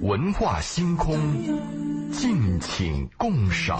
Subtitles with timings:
[0.00, 1.18] 文化星空，
[2.12, 3.78] 敬请共赏。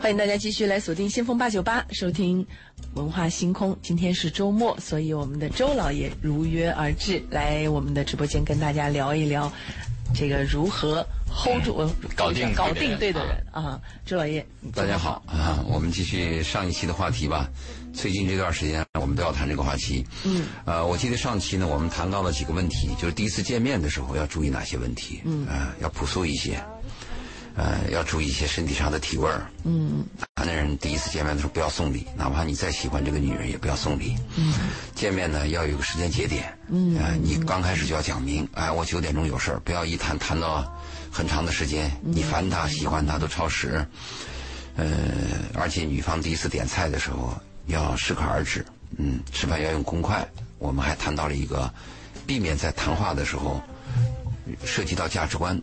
[0.00, 2.46] 欢迎大家继续来锁定先锋八九八，收听
[2.94, 3.76] 文化星空。
[3.80, 9.50] 今天是周末，所以我们的周老爷如约而至，来我们的直播间跟大家聊一聊
[10.14, 13.80] 这个如何 hold 住、搞定搞定对的人啊。
[14.06, 17.48] 朱老爷，大家好啊，我们继续上一期的话题吧。
[17.92, 20.06] 最近这段时间，我们都要谈这个话题。
[20.24, 25.20] 嗯，呃，我记得上期呢，我们谈到了几个问题，就是第一次见面的时候要注意哪些问题。
[25.24, 26.62] 嗯，呃，要朴素一些，
[27.56, 29.46] 呃，要注意一些身体上的体味儿。
[29.62, 30.04] 嗯，
[30.44, 34.16] 男人第一次见面的时候不要送礼，哪怕你再喜欢这个女人，也不要送礼。
[34.36, 34.52] 嗯，
[34.94, 36.52] 见面呢要有个时间节点。
[36.68, 40.64] 嗯，呃，你刚开始就要讲明，哎，我九点钟有事儿，不要一谈谈到
[41.12, 43.86] 很长的时间，你烦他、喜欢他都超时。
[44.76, 44.86] 呃，
[45.54, 47.32] 而且女方第一次点菜的时候
[47.66, 48.66] 要适可而止，
[48.98, 50.26] 嗯，吃饭要用公筷。
[50.58, 51.72] 我们还谈到了一个，
[52.26, 53.62] 避免在谈话的时候
[54.64, 55.60] 涉及到价值观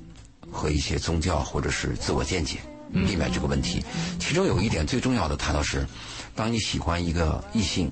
[0.52, 2.59] 和一些宗教或者是自我见解，
[2.91, 3.83] 避免这个问题。
[4.19, 5.88] 其中有一点最重要的谈到是，
[6.35, 7.91] 当你喜欢一个异性，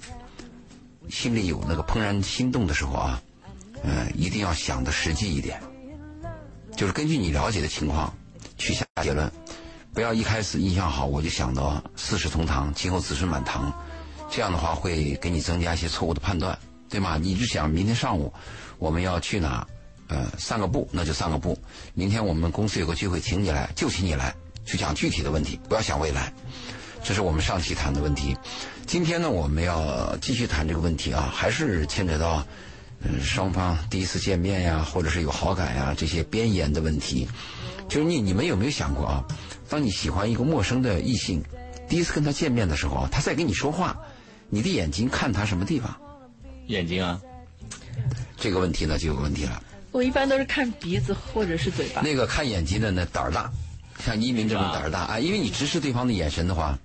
[1.10, 3.22] 心里有那个怦然心动的时候啊，
[3.84, 5.62] 呃，一定要想的实际一点，
[6.76, 8.14] 就是根据你了解的情况
[8.58, 9.32] 去下结论。
[9.92, 13.74] 不要一开始印象好，我就想到四世同堂，今后子孙满堂，
[14.30, 16.58] 这样的话会给你增加一些错误的判断，
[16.88, 17.18] 对吗？
[17.18, 18.32] 你就想明天上午
[18.78, 19.68] 我们要去哪，
[20.10, 21.58] 呃，散个步，那就散个步。
[21.94, 24.36] 明天我们公司有个聚会，请你来，就请你来，
[24.66, 26.34] 去讲具体的问题，不要想未来。
[27.04, 28.36] 这是我们上期谈的问题。
[28.88, 32.46] 今天呢，我们要继续谈这个问题啊，还是牵扯到，
[33.02, 37.28] 嗯、双方第一次见面呀，或者是有好感呀这些边沿的问题。
[37.88, 39.24] 就是你你们有没有想过啊？
[39.70, 41.44] 当你喜欢一个陌生的异性，
[41.88, 43.96] 第一次跟他见面的时候啊，他在跟你说话，
[44.50, 45.96] 你的眼睛看他什么地方？
[46.68, 47.22] 眼睛啊，
[48.36, 49.64] 这个问题呢就有问题了。
[49.92, 52.02] 我一般都是看鼻子或者是嘴巴。
[52.02, 53.50] 那个看眼睛的呢胆儿大，
[54.06, 56.78] 像一鸣这种胆儿大啊，因为你直视对方的眼神的话，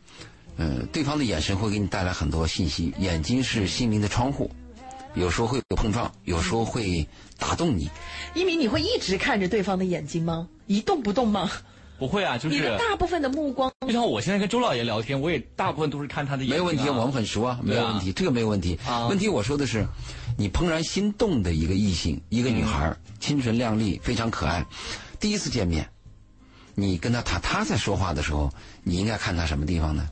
[0.56, 2.94] 嗯、对方的眼神会给你带来很多信息。
[2.98, 4.50] 眼睛是心灵的窗户，
[5.14, 7.06] 有时候会有碰撞，有时候会
[7.38, 7.90] 打动你。
[8.34, 10.48] 一鸣，你会一直看着对方的眼睛吗？
[10.66, 11.50] 一动不动吗？
[11.96, 16.56] 不会啊，就是你的大部分的目光，就像我现在跟周老爷聊天，我也大部分都是看他的眼睛、啊。
[16.56, 18.78] 没有问题，我们很熟啊，没有问题，这个没有问题。
[18.84, 19.86] 啊问题我说的是，
[20.36, 24.64] 你怦然心动的一个异性，一个女孩儿，清纯靓丽，非常可爱，
[25.20, 25.88] 第一次见面，
[26.74, 28.52] 你跟她谈，她在说话的时候，
[28.82, 30.08] 你应该看她什么地方呢？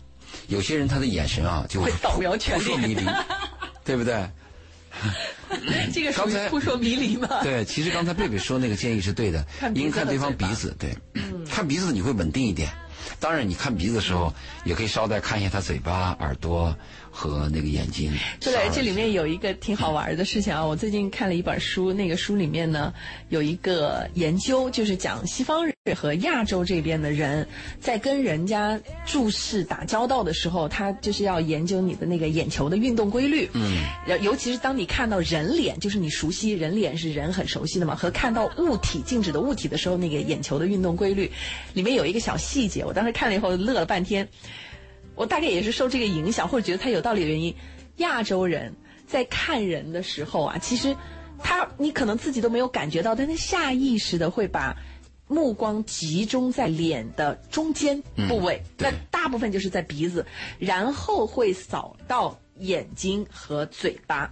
[0.48, 3.04] 有些人他的眼神啊，就会扫描全扑朔迷离，
[3.84, 4.28] 对不对？
[5.92, 7.28] 这个刚才扑朔迷离吗？
[7.44, 10.96] 对，其实刚才贝贝说那个建议是对的看，鼻子应该看对方鼻子，对，
[11.50, 12.70] 看鼻子你会稳定一点。
[13.20, 14.32] 当然，你看鼻子的时候，
[14.64, 16.74] 也可以捎带看一下他嘴巴、耳朵
[17.14, 18.10] 和那个眼睛。
[18.40, 20.64] 对，这里面有一个挺好玩的事情啊！
[20.64, 22.92] 我最近看了一本书，那个书里面呢
[23.28, 27.46] 有一个研究，就是讲西方人和亚洲这边的人
[27.78, 33.48] 在跟人家注视打交道的时候，他就是要研究你的那个眼球的运动规律。
[33.52, 33.84] 嗯，
[34.22, 41.30] 尤其是当你看到人脸，就是你熟悉人脸是人很熟悉的嘛，和看到物体静止的物体的时候，那个眼球的运动规律，
[41.74, 44.26] 里面有一个小细节，我当时看了以后乐了半天。
[45.14, 47.54] 我大概也是受这个影响，或者觉得他有道理的原因。
[47.96, 48.74] 亚洲人
[49.06, 50.96] 在看人的时候啊，其实
[51.38, 54.74] 他你可能自己都没有感觉到，但他下意识的会把
[55.28, 60.24] 目光集中在脸的中间部位，对那大部分就是在鼻子，
[60.58, 64.30] 然后会扫到眼睛和嘴巴。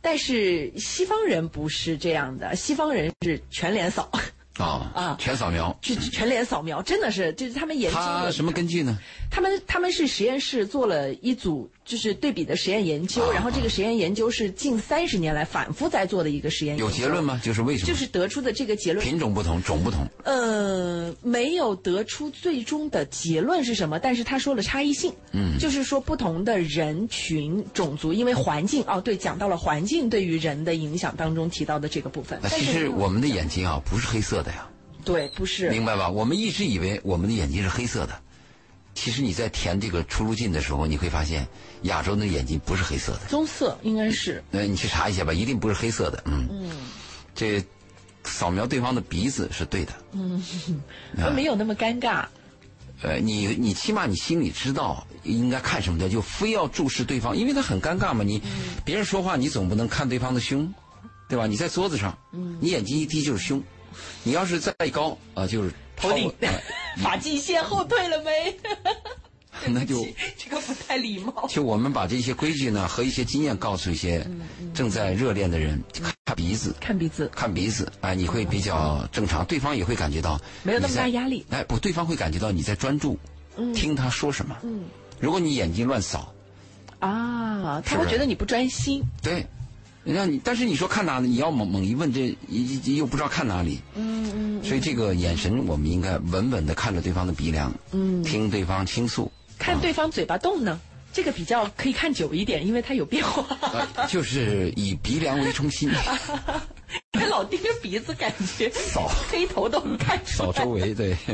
[0.00, 4.10] 但是西方人不是这样的，西方人是全脸扫，
[4.66, 5.76] 啊啊全扫描。
[5.80, 8.98] 就全脸扫描，真的是就是他们研究的他什么根据呢？
[9.30, 16.86] 他们他们是实验室做了一组就是对比的实验研究，啊然后这个实验研究是近三十年来反复在做的一个实验研究。
[16.86, 17.22] 有结论？
[17.22, 17.40] 吗？
[17.42, 17.86] 就是为什么？
[17.86, 20.06] 就是得出的这个结论，品种不同，种不同。
[20.24, 32.38] 呃，没有得出最终的结论是什么，但是他说了差异性，嗯，就是说不同的人群、种族，因为环境，哦，对，讲到了环境对于人的影响当中提到的这个部分。
[32.42, 34.68] 那其实我们的眼睛啊，不是黑色的呀，
[35.04, 36.08] 对，不是，明白吧？
[36.08, 38.20] 我们一直以为我们的眼睛是黑色的，
[38.94, 41.46] 其实你在填这个出入境的时候，你会发现
[41.82, 43.20] 亚洲的眼睛不是黑色的。
[43.28, 46.22] 棕色应该是，那你去查一下吧，一定不是黑色的。
[46.26, 46.70] 嗯，嗯
[47.34, 47.64] 这
[48.24, 49.92] 扫描对方的鼻子是对的。
[51.22, 52.24] 啊 没有那么尴尬。
[53.02, 58.22] 呃，你你起码你心里知道应该看什么的，就非要注视对方，因为他很尴尬嘛。
[58.22, 58.42] 你、
[58.84, 60.70] 别人说话，你总不能看对方的胸，
[61.26, 61.46] 对吧？
[61.46, 62.18] 你在桌子上，
[62.60, 63.62] 你眼睛一低就是胸，
[64.22, 66.48] 你要是再高啊、就是头顶呃
[67.02, 68.56] 发际线后退了没？
[69.68, 70.06] 那就
[70.38, 71.46] 这个不太礼貌。
[71.48, 74.26] 就我们把这些规矩呢和一些经验告诉一些
[74.72, 75.78] 正在热恋的人，
[76.24, 81.44] 看鼻子，看鼻子，看鼻子，哎，你会比较正常，对方也会感觉到没有那么大压力。
[81.50, 83.18] 哎，不，对方会感觉到你在专注，
[83.74, 84.56] 听他说什么。
[84.62, 84.84] 嗯
[85.18, 86.32] 如果你眼睛乱扫，
[87.00, 89.02] 啊，他会觉得你不专心。
[89.22, 89.44] 对，
[90.04, 93.80] 让你，但是你说看哪，你要猛猛一问，这一又不知道看哪里。
[93.94, 99.30] 嗯嗯，所以这个眼神，我们应该稳稳的看着对方的鼻梁，嗯听对方倾诉。
[99.58, 100.80] 看对方嘴巴动呢，
[101.12, 103.44] 这个比较可以看久一点，因为它有变化。
[103.60, 105.90] 呃，就是以鼻梁为中心，
[107.12, 110.52] 他老盯着鼻子，感觉扫黑头都能看出来。
[110.52, 111.16] 扫周围，对，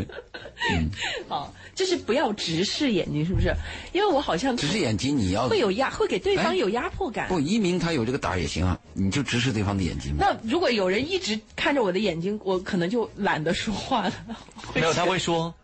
[0.73, 0.91] 嗯。
[1.29, 3.55] 好，就是不要直视眼睛，是不是？
[3.93, 7.29] 因为我好像直视眼睛，你要会有压，会给对方哎有压迫感。
[7.29, 10.19] 不移民他有这个胆儿也行啊，你就直视对方的眼睛嘛。
[10.21, 14.13] 那如果有人一直看着我的眼睛，我可能就懒得说话了。
[14.75, 15.55] 没有，他会说：“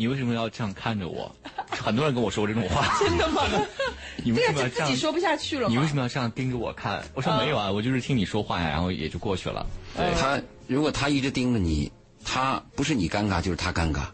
[0.00, 1.30] 你为什么要这样看着我？”
[1.68, 2.98] 很多人跟我说这种话。
[2.98, 3.42] 真的吗？
[4.24, 4.96] 你为什么要这样个就自己？
[4.96, 5.68] 说不下去了？
[5.68, 7.04] 你为什么要这样盯着我看？
[7.12, 9.66] 我说没有啊，我就是听你说话呀，然后也就过去了。
[9.94, 11.92] 对，他如果他一直盯着你，
[12.24, 14.04] 他不是你尴尬就是他尴尬，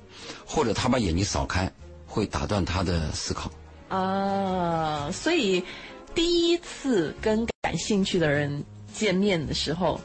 [0.44, 1.71] 或者他把眼睛扫开，
[2.05, 3.49] 会打断他的思考。
[3.88, 5.62] 啊，所以
[6.17, 10.00] 第一次跟感兴趣的人见面的时候，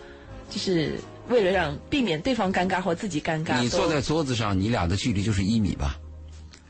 [0.48, 1.00] 就是
[1.31, 5.98] 为了让避免对方尴尬或自己尴尬，你坐在桌子上，你俩的距离就是一米吧，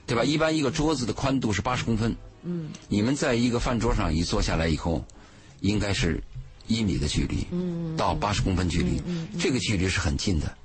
[0.06, 0.24] 对吧？
[0.24, 2.16] 一般一个桌子的宽度是八十公分。
[2.44, 2.70] 嗯。
[2.88, 5.04] 你们在一个饭桌上一坐下来以后，
[5.60, 6.22] 应该是
[6.68, 10.58] 一米的距离，嗯，到八十公分距离，嗯这个距离是很近的。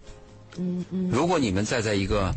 [0.58, 1.10] 嗯嗯。
[1.10, 2.34] 如果你们再在一个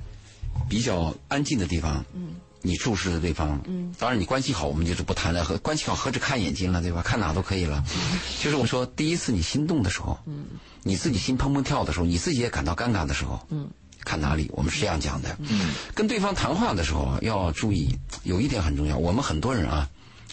[0.70, 7.02] 比较安静的地方，嗯，你注视着对方，嗯，当然你关系好，我们就是不谈了，和关系好何止看眼睛了，对吧？
[7.02, 7.84] 看哪都可以了。
[8.42, 10.46] 就是我说，第一次你心动的时候，嗯，
[10.84, 13.70] 你自己心砰砰跳的时候，你自己也感到尴尬的时候，嗯。
[14.06, 14.50] 看哪里？
[14.54, 15.36] 我们是这样讲的。
[15.40, 18.98] 嗯，跟对方谈话的时候啊，要注意有一点很重要。
[18.98, 19.90] 我们很多人啊，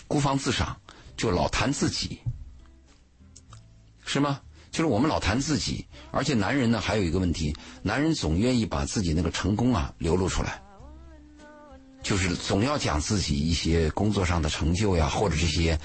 [0.06, 0.76] 孤芳自赏，
[1.16, 2.20] 就老谈自己，
[4.04, 4.40] 是吗？
[4.70, 10.62] 就是我们老谈自己，而且男人呢还有一个问题，男人总愿意把自己那个成功啊流露出来，
[12.06, 15.76] 就是总要讲自己一些工作上的成就呀，或者这些，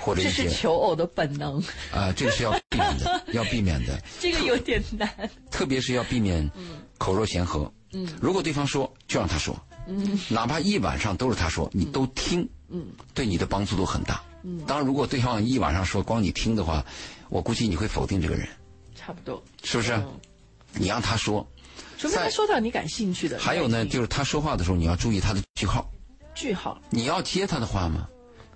[0.00, 1.62] 或者一这是些求偶的本能，
[1.92, 4.02] 啊、这个是要避免的， 要避免的。
[4.18, 5.08] 这个有点难。
[5.48, 6.50] 特别是要避免
[6.98, 7.72] 口若悬河。
[7.92, 9.56] 嗯，如果对方说，就让他说。
[9.86, 12.48] 嗯，哪怕一晚上都是他说，你都听。
[12.68, 12.84] 嗯，
[13.14, 14.20] 对你的帮助都很大。
[14.42, 16.84] 嗯，当然，如果对方一晚上说光你听的话，
[17.28, 18.48] 我估计你会否定这个人，
[18.96, 20.02] 差不多，是不是？
[20.74, 21.46] 你让他说。
[21.98, 23.38] 除非他说到你感兴趣的。
[23.38, 25.90] 还有呢，就是他说话的时候，你要注意他的句号。
[26.34, 28.08] 句号，你要接他的话吗？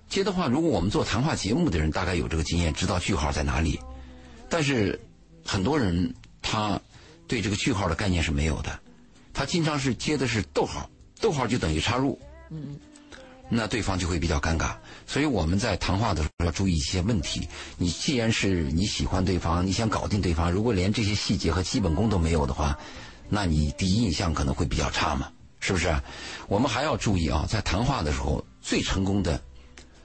[0.09, 3.79] 接的话，如果我们做谈话节目的人，大概有这个经验，知道句号在哪里。
[4.49, 4.99] 但是
[5.45, 6.81] 很多人他
[7.27, 8.79] 对这个句号的概念是没有的，
[9.33, 10.89] 他经常是接的是逗号，
[11.21, 12.19] 逗号就等于插入。
[12.51, 12.79] 嗯，
[13.49, 14.77] 那对方就会比较尴尬。
[15.07, 17.49] 所以我们在谈话的时候要注意一些问题。
[17.77, 22.79] 你既然是你喜欢对方，你想搞定对方，如果连这些细节和基本功都没有的话，
[23.29, 25.31] 那你第一印象可能会比较差嘛，
[25.61, 25.95] 是不是？
[26.47, 29.41] 我们还要注意啊，在谈话的时候，最成功的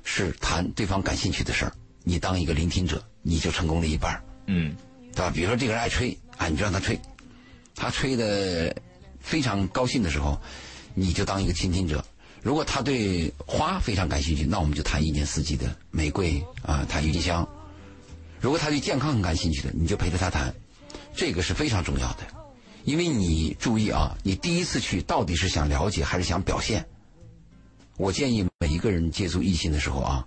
[0.04, 1.72] 是谈对方感兴趣的事儿。
[2.04, 4.76] 你当一个聆听者，你就成功了一半儿，嗯，
[5.14, 5.32] 对吧？
[5.34, 7.00] 比如说这个人爱吹啊，你就让他吹，
[7.76, 8.76] 他吹的
[9.20, 10.40] 非常高兴的时候，
[10.96, 12.04] 你就当一个倾听者。
[12.42, 17.48] 如果他对花非常感兴趣，那我们就谈一年四季的玫瑰啊，谈郁金香。
[18.40, 20.56] 如果他对健康很感兴趣的，你就陪着他谈，
[21.14, 22.39] 这个是非常重要的。
[22.84, 26.88] 因为你注意啊，你第一次去到底是想了解还是想表现？
[27.98, 30.26] 我建议每一个人接触异性的时候啊，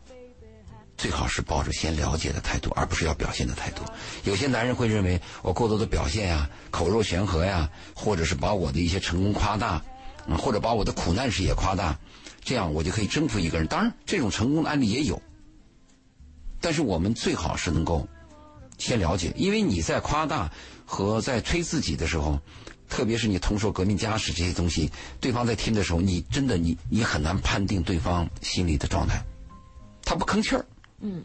[0.99, 3.83] 最好是抱着先了解的态度，而不是要表现的态度。
[4.25, 9.83] 有些男人会认为我过多的表现呀、口若悬河呀，或者是把我的一些成功夸大，
[10.27, 11.99] 嗯，或者把我的苦难事也夸大，
[12.45, 13.67] 这样我就可以征服一个人。
[13.67, 15.21] 当然，这种成功的案例也有，
[16.61, 18.07] 但是我们最好是能够
[18.83, 20.51] 先了解，因为你在夸大
[20.85, 22.37] 和在吹自己的时候，
[22.89, 29.23] 特别是你通说革命家史这些东西，对方在听的时候，你真的你你很难判定对方心里的状态，
[30.03, 30.67] 他不吭气儿，
[31.01, 31.25] 嗯，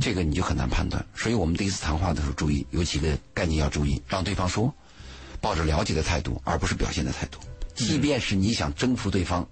[0.00, 1.04] 这个你就很难判断。
[1.12, 4.72] 所以我们第一次谈话的时候，注意有几个概念要注意，让对方说，
[5.40, 7.40] 抱着了解的态度，而不是表现的态度。
[7.74, 9.44] 即便是你想征服对方，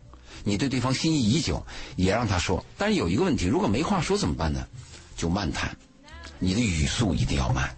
[0.45, 2.65] 你对对方心仪已久，也让他说。
[2.77, 4.65] 但是有一个问题，如果没话说怎么办呢？
[5.17, 5.77] 就慢谈，
[6.39, 7.69] 你的语速一定要慢，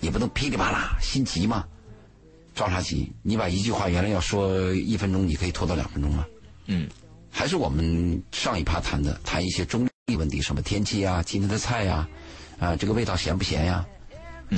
[0.00, 1.64] 你不能噼里啪啦，心急嘛。
[2.54, 3.12] 着啥急？
[3.22, 6.26] 你把一句话原来要说一分钟，你可以拖到两分钟吗？
[6.66, 6.88] 嗯，
[7.30, 12.08] 还是我们上一趴谈的，谈一些中立问题，什么天气啊，今天的菜呀、
[12.58, 13.86] 啊，这个味道咸不咸呀、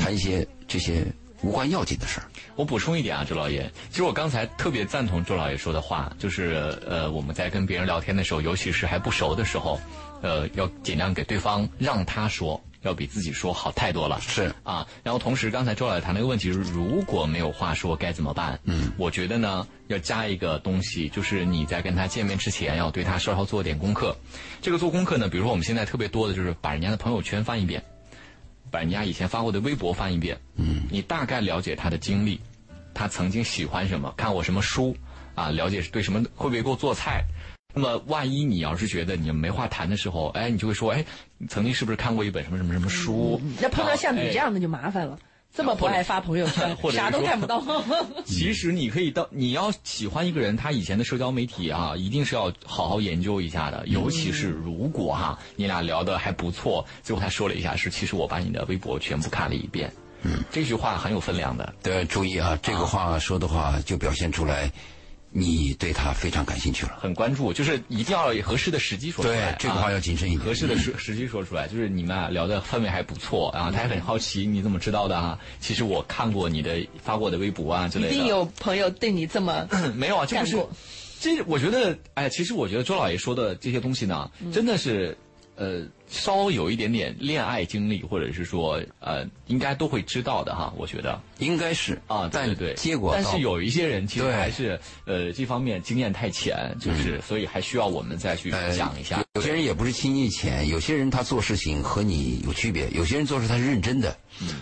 [0.00, 1.04] 谈一些这些
[1.42, 2.26] 无关要紧的事儿。
[2.56, 9.78] 我补充一点啊，周老爷，其实我刚才特别赞同周老爷说的话，就是呃，我们在跟别人聊天的时候，尤其是还不熟的时候，
[10.22, 14.20] 呃，要尽量给对方让他说，要比自己说好太多了。
[14.20, 18.58] 是啊，然后同时刚才周老师谈了一个问题，是如果没有话说该怎么办？
[18.64, 24.16] 嗯，我觉得呢，要加一个东西，就是你在跟他见面之前，要对他稍稍做点功课。
[24.60, 27.82] 这个做功课呢，比如说我们现在特别多的就是把人家的朋友圈翻一遍。
[28.72, 32.40] 把人家以前发过的微博翻一遍，嗯，你大概了解他的经历，
[32.94, 34.96] 他曾经喜欢什么，看过什么书，
[35.34, 37.24] 啊，了解对什么会不会给我做菜。
[37.74, 43.40] 那么万一你要是觉得你没话谈的时候，哎，你就会说，哎，你曾经是不是看过一本什么什么什么书？
[43.60, 45.18] 那碰到像你这样的就麻烦了。
[45.52, 47.60] 这么不爱发朋友圈，啥都看不到。
[48.24, 53.84] 其实你可以到，你要喜欢一个人，他以前的社交媒体啊，一定是要好好研究一下的。
[53.88, 59.92] 尤其是如果哈，你俩聊的还不错，最后他说了一下是，其实我把你的微博全部看了一遍。
[60.22, 61.74] 嗯，这句话很有分量的。
[61.82, 64.70] 对，注意啊，这个话说的话就表现出来。
[65.32, 69.52] 你对他非常感兴趣了，很关注，就是一定要合适的时机说出来。
[69.52, 70.44] 对，这个话要谨慎一点。
[70.44, 75.38] 合适的时时机说出来，就是你们俩聊的氛围还不错啊，他也很好奇你怎么知道的啊？
[75.60, 78.14] 其实我看过你的发过的微博啊之类的。
[78.14, 80.26] 一定有朋友对你这么没有啊？
[80.26, 80.56] 就是，
[81.20, 85.16] 这我觉得，哎，其实我觉得周老爷说的这些东西呢，真的是。
[85.56, 90.72] 呃，稍有一点点恋爱经历，或者是说，呃，应该都会知道的哈。
[90.76, 92.74] 我觉得应该是啊，对对。
[92.74, 99.22] 结果，但是有一些人其实还是呃这方面经验太浅，就是所以还需要我们再去讲一下。
[99.34, 102.90] 有些人也不是经验浅，有些人他做事情和你有区别。
[102.90, 104.16] 有些人做事他是认真的，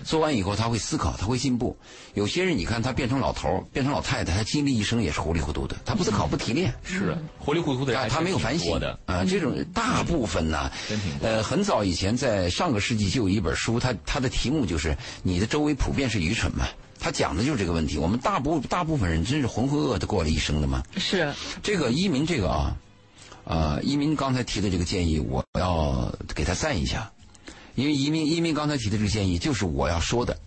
[0.05, 1.75] 做完以后他会思考，他会进步。
[2.13, 9.25] 有些人你看他变成老头变成老太太，他经历一生也是糊里糊涂的，他不思考不提炼，是糊里糊涂的，他没有反省的啊。
[9.25, 10.71] 这种大部分呢。
[11.23, 16.67] 呃，很早以前，在上个世纪就有一本书，它它的题目就是“你的周围普遍是愚蠢嘛”，
[16.99, 17.99] 它讲的就是这个问题。
[17.99, 20.83] 我们大部大部分人真是浑浑噩噩的过了一生的吗？
[20.97, 21.33] 是。
[21.63, 22.77] 这个一鸣这个啊，
[23.45, 27.11] 呃，一鸣刚才提的这个建议，我要给他赞一下，
[27.75, 30.39] 因为一鸣一鸣刚才提的这个建议就是我要说的，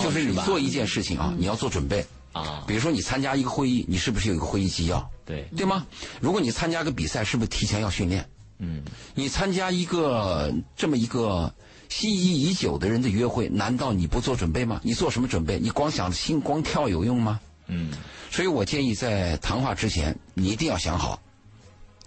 [0.00, 2.64] 就是你做一件事情啊，你要做准备啊。
[2.66, 5.10] 比如说你参加一个会议，你是不是有一个会议纪要？
[5.24, 5.86] 对，对吗？
[6.20, 8.28] 如果你参加个比赛，是不是提前要训练？
[8.64, 8.80] 嗯，
[9.16, 11.52] 你参加一个这么一个
[11.88, 14.80] 心仪已久的人的约会，难道你不做准备吗？
[14.84, 15.58] 你做什么准备？
[15.58, 17.40] 你光想心光跳有用吗？
[17.66, 17.92] 嗯，
[18.30, 21.20] 所以我建议在谈话之前，你一定要想好，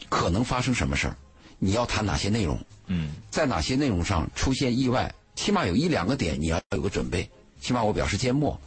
[0.07, 1.17] 可能发生什么事儿，
[1.59, 2.57] 你要谈哪些内容？
[2.87, 8.57] 嗯，在哪些内容上出现意外，起码有一两个点你要有个准备，起码我表示缄默，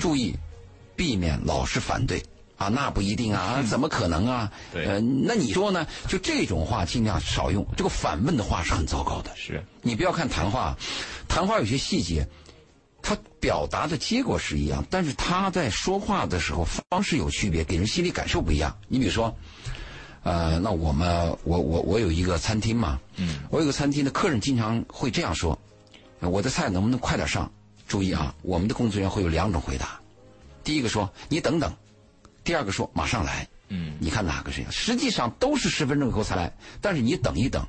[0.00, 0.34] 注意
[0.96, 2.20] 避免老是反对。
[2.58, 4.52] 啊，那不一定啊，怎么可能啊？
[4.74, 5.86] 呃，那你说呢？
[6.08, 7.64] 就这种话尽量少用。
[7.76, 9.30] 这个反问的话是很糟糕的。
[9.36, 10.76] 是，你不要看谈话，
[11.28, 12.26] 谈话有些细节，
[13.00, 18.76] 他表达的结果是一样，但是他在说话的时候方式有区别，给人心理感受不一样。
[18.88, 19.32] 你比如说，
[20.24, 25.56] 呃，那我们我我我有一个餐厅嘛，嗯，我有个餐厅的客人经常会这样说
[26.18, 27.48] ：“我的菜能不能快点上？”
[27.86, 30.00] 注意啊，我们的工作人员会有两种回答，
[30.64, 31.72] 第一个说：“你等等。”
[32.48, 34.64] 第二个说马上来，嗯，你看哪个是？
[34.70, 36.50] 实际上都是十分钟以后才来，
[36.80, 37.62] 但是你等一等，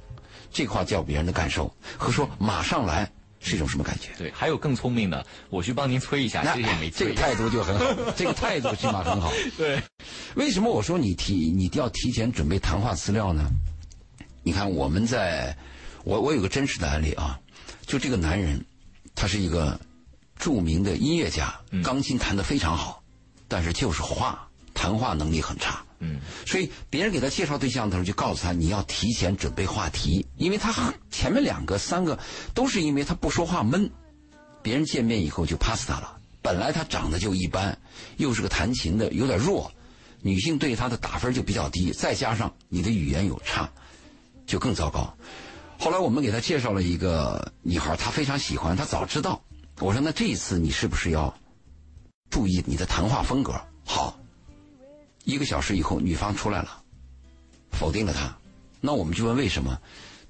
[0.53, 4.11] 这话叫别人的感受和说马上来是一种什么感觉？
[4.17, 9.29] 对，还有更聪明的，我去帮您催一下，这也没这个态度就很好， 这个态度起码很好。
[9.57, 9.83] 对，
[10.35, 13.43] 为什么我说你提你要提前准备谈话资料呢？
[14.43, 15.53] 你看我们在，
[16.05, 17.37] 我我有个真实的案例啊，
[17.85, 18.65] 就这个男人，
[19.13, 19.77] 他是一个
[20.37, 23.03] 著名的音乐家，钢琴弹得非常好，
[23.49, 24.45] 但是就是话。
[24.79, 32.17] 谈话能力很差，嗯，所以别人给他介绍对象的时候，就告诉他你要提前准备话题，因为他前面两个、三个
[32.53, 33.91] 都是因为他不说话闷，
[34.61, 36.17] 别人见面以后就 pass 他了。
[36.41, 37.77] 本来他长得就一般，
[38.15, 39.69] 又是个弹琴的，有点弱，
[40.21, 43.69] 女性对他的打分就比较低，再加上你的语言有差，
[44.47, 45.13] 就更糟糕。
[45.77, 49.41] 后来我们给他介绍了一个女孩，他非常喜欢，他早知道。
[49.81, 51.37] 我说那这一次你是不是要
[52.29, 53.59] 注意你的谈话风格？
[53.83, 54.15] 好。
[55.29, 56.81] 一个小时以后，女方出来了，
[57.71, 58.35] 否定了他。
[58.81, 59.77] 那我们就问为什么？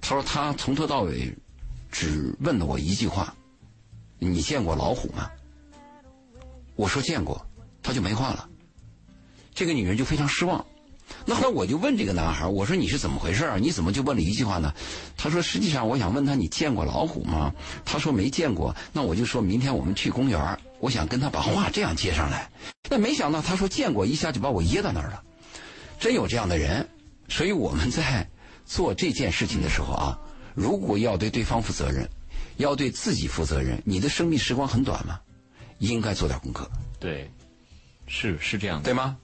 [0.02, 1.34] 他说他从头到尾
[1.92, 3.34] 只问了我一句话
[4.20, 5.30] ：“你见过老虎吗？”
[6.76, 7.46] 我说见过，
[7.82, 8.50] 他就没话了。
[9.54, 10.66] 这个女人就非常失望。
[11.26, 13.58] 那后来我就问这个男孩：“我说你是怎么回事啊？
[13.58, 14.74] 你怎么就问了一句话呢？”
[15.18, 17.54] 他说：“实际上我想问他你见过老虎吗？”
[17.86, 18.76] 他说没见过。
[18.94, 20.60] 那我就说明天我们去公园。
[20.80, 22.50] 我想跟他把话这样接上来，
[22.90, 25.24] 但没想到他说见过，一下就把我噎到那儿了。
[26.00, 26.88] 真有这样的人，
[27.28, 28.28] 所以我们在
[28.66, 30.20] 做这件事情的时候啊，
[30.56, 32.10] 如果要对对方负责任，
[32.58, 35.20] 要对自己负责任，你的生命时光很短嘛，
[35.80, 36.70] 应该做点功课，
[37.00, 37.30] 对，
[38.08, 38.84] 是是这样的。
[38.86, 39.18] 对吗？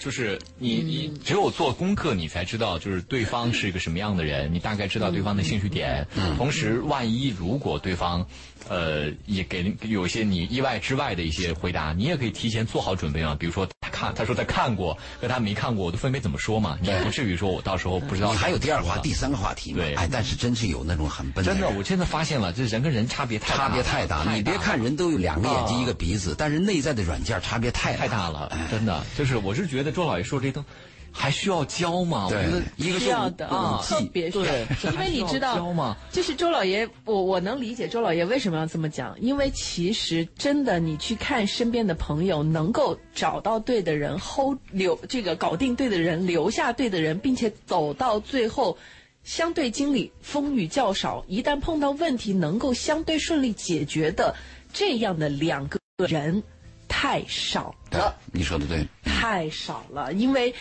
[0.00, 6.06] 就是你你只有做功课，你才知道就是对方是一个什么样的人，你大概知道对方的兴趣点。
[6.38, 8.26] 同时，万一如果对方，
[8.68, 13.36] 呃，也给有一些你意外之外的一些回答，你也可以提前做好准备嘛。
[13.38, 16.78] 比如说他看他说他看过，和他没看过，我都分别怎么说嘛。
[16.80, 18.32] 你也不至于说我到时候不知道。
[18.32, 19.78] 你还有第二话、第三个话题嘛？
[19.80, 21.52] 对哎，但是真是有那种很笨的。
[21.52, 29.04] 真的，我真的发现了，这人跟人差别太大差了别太大，你别看人都有两个眼睛啊一个鼻子，但是内在的软件差别太太大了，真的。
[29.18, 30.64] 就是我是觉得周老爷说这都
[31.12, 32.26] 还需要教吗？
[32.26, 35.96] 我对觉得一个是需要的啊，特别需要对， 因为你知道吗？
[36.12, 48.78] 就是周老爷，我我能理解周老爷为什么要这么讲，因为其实真的，你去看身边的朋友，能够找到对的人，hold 留这个搞定对的人，留下对的人，并且走到最后，
[49.24, 54.34] 相对经历风雨较少，一旦碰到问题能够相对顺利解决的
[54.72, 56.42] 这样的两个人，
[56.88, 58.86] 太少对了。，你说的对。
[59.04, 60.54] 太少了，因为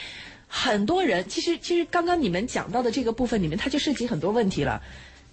[0.52, 4.82] 很多人其实其实刚刚你们讲到的这个部分里面，它就涉及很多问题了。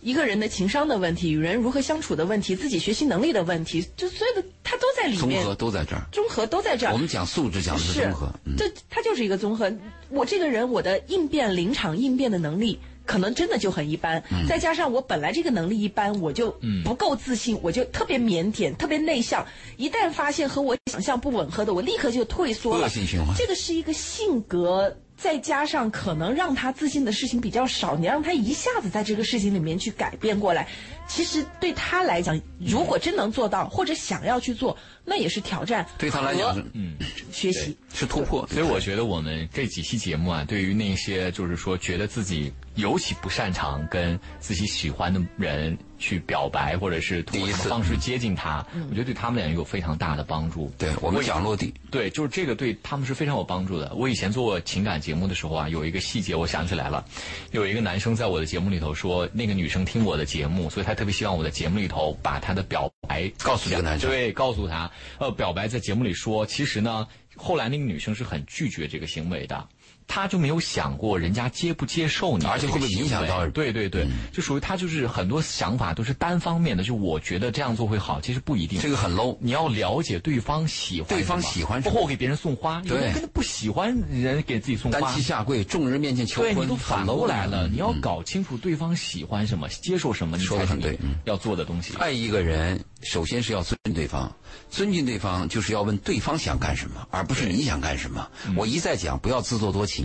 [0.02, 6.06] 一个人的情商的问题，与人如何相处的问题，自己学习能力的问题，就所有的它都在里面，综合都在这儿。
[6.12, 6.92] 综合都在这儿。
[6.92, 8.30] 我们讲素质，讲的是综合。
[8.44, 9.72] 嗯，这它就是一个综合。
[10.10, 12.78] 我这个人，我的应变临场应变的能力。
[13.06, 16.50] 可能真的就很一般，嗯再加上我本来这个能力一般，我就
[16.84, 19.46] 不够自信，我就特别腼腆，特别内向。
[19.76, 22.86] 一旦发现和我想象不吻合的，我立刻就退缩了。
[22.86, 30.68] 恶性循环这个是一个性格，再加上可能让他自信的事情比较少，你让他一下子在这个事情里面去改变过来，
[31.08, 35.86] 其实对他来讲，如果真能做到或者想要去做，那也是挑战。
[35.96, 36.94] 对他来讲嗯。
[37.32, 37.76] 学习。
[37.92, 38.46] 是突破。
[38.48, 50.70] 所以我觉得我们这几期节目啊，对于那些就是说觉得自己尤其不擅长跟自己喜欢的人去表白，或者是通过方式接近他，我觉得对他们俩有非常大的帮助。
[50.78, 53.92] 对我们讲落地，对，就是这个对他们是非常有帮助的。
[53.94, 57.04] 我以前做情感节目的时候啊，有一个细节我想起来了，
[57.50, 69.66] 有一个男生在我的节目里头说，那个女生听我的节目，所以他特别希望我的节目里头把他的表白告诉这个男生对，告诉他，呃，表白在节目里说，其实呢，后来那个女生是很拒绝这个行为的。
[70.06, 78.80] 她就没有想过人家接不接受你而且会不会影响到对对对，就属于他就是很多想法都是单方面的，就我觉得这样做会好，其实不一定。
[78.80, 79.36] 这个很 low。
[79.40, 81.90] 你要了解对方喜欢对方喜欢什么。
[81.90, 85.00] 包括我给别人送花，有人对根本不喜欢人给自己送花。
[85.00, 85.14] 单。
[85.14, 91.16] 膝下跪，众人面前求对婚，你都反过来了，的你要搞清楚对方喜欢什么，接受什么，你说得才是你很对嗯。
[91.24, 91.94] 要做的东西。
[91.98, 94.34] 爱一个人，首先是要尊敬对方，
[94.70, 98.28] 尊敬对方就是要问对方想干什么，而不是你想干什么。
[98.56, 99.95] 我一再讲，不要自作多情，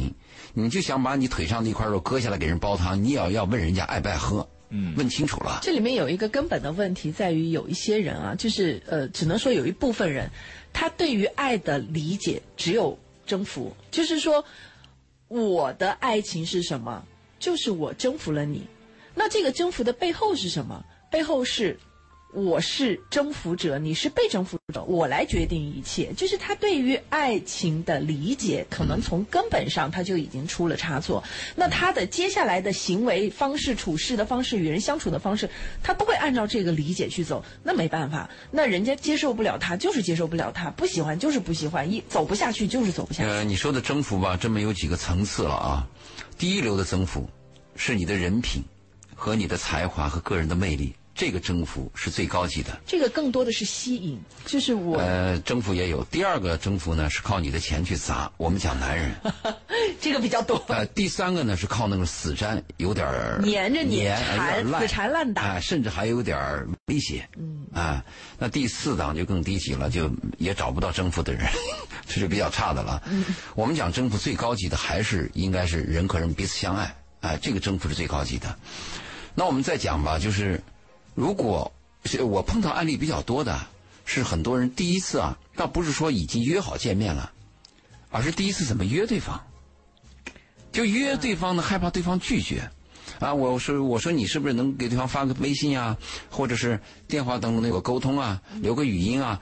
[0.53, 5.59] 你就想把你腿上的一块肉割下来给人煲汤，你也要要问人家爱不爱喝，嗯，问清楚了。
[5.61, 10.29] 这里面有一个根本的问题在于，有一些人啊，就是呃，只能说有一部分人，
[10.73, 14.43] 他对于爱的理解只有征服，就是说，
[15.27, 17.03] 我的爱情是什么？
[17.39, 18.67] 就是我征服了你。
[19.15, 20.83] 那这个征服的背后是什么？
[21.09, 21.79] 背后是。
[22.33, 26.13] 我是征服者，你是被征服者，我来决定一切。
[26.15, 31.23] 就是他对于爱情的理解，可能从根本上他就已经出了差错。
[31.55, 35.49] 那他的接下来的行为方式、处事的方式、与人相处的方式，
[35.83, 37.43] 他不会按照这个理解去走。
[37.63, 43.29] 那没办法，那人家接受不了他，就是接受不了他；不喜欢就是不喜欢，一走不下去就是走不下去。
[43.29, 45.87] 呃，你说的征服吧，这么有几个层次了啊。
[46.37, 47.29] 第一流的征服
[47.75, 48.63] 是你的人品
[49.13, 52.79] 和你的才华和个人的魅力，这个征服是最高级的。
[52.85, 56.03] 这个更多的是吸引，就是我、呃，征服也有。
[56.05, 59.11] 第二个征服呢是靠你的钱去砸，我们讲男人。
[59.99, 60.63] 这个比较多。
[60.69, 67.27] 呃，第三个呢是靠那个死粘，有点儿粘着你黏缠有点赖死缠烂打啊甚至还有点儿威胁。
[67.37, 68.03] 嗯啊，
[68.39, 71.45] 那第四档就更低级了，就也找不到征服的人，
[72.07, 73.01] 这是比较差的了。
[73.07, 78.57] 嗯我们讲征服最高级的还是应该是人和人彼此相爱，啊，这个征服是最高级的。
[79.35, 80.61] 那我们再讲吧，就是
[81.13, 81.71] 如果
[82.05, 83.67] 是我碰到案例比较多的，
[84.05, 87.31] 是很多人第一次啊，倒不是说已经约好见面了，
[88.09, 89.41] 而是第一次怎么约对方。
[90.71, 92.71] 就约对方呢，害怕对方拒绝，
[93.19, 95.97] 啊，我说我说你是不是能给对方发个微信啊，
[96.29, 99.41] 或者是电话当中有个沟通啊，留个语音啊？